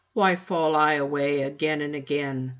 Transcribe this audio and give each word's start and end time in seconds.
Why 0.13 0.35
fall 0.35 0.75
I 0.75 0.93
away 0.93 1.43
again 1.43 1.79
and 1.79 1.95
again? 1.95 2.49